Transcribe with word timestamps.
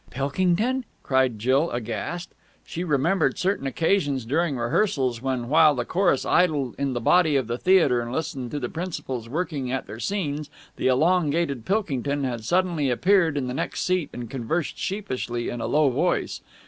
"Pilkington!" 0.09 0.83
cried 1.03 1.37
Jill 1.37 1.69
aghast. 1.69 2.31
She 2.65 2.83
remembered 2.83 3.37
certain 3.37 3.67
occasions 3.67 4.25
during 4.25 4.57
rehearsals, 4.57 5.21
when, 5.21 5.47
while 5.47 5.75
the 5.75 5.85
chorus 5.85 6.25
idled 6.25 6.73
in 6.79 6.93
the 6.93 6.99
body 6.99 7.35
of 7.35 7.45
the 7.45 7.59
theatre 7.59 8.01
and 8.01 8.11
listened 8.11 8.49
to 8.49 8.59
the 8.59 8.67
principals 8.67 9.29
working 9.29 9.71
at 9.71 9.85
their 9.85 9.99
scenes, 9.99 10.49
the 10.75 10.87
elongated 10.87 11.65
Pilkington 11.65 12.23
had 12.23 12.43
suddenly 12.43 12.89
appeared 12.89 13.37
in 13.37 13.45
the 13.45 13.53
next 13.53 13.81
seat 13.81 14.09
and 14.11 14.27
conversed 14.27 14.75
sheepishly 14.75 15.49
in 15.49 15.61
a 15.61 15.67
low 15.67 15.87
voice. 15.91 16.41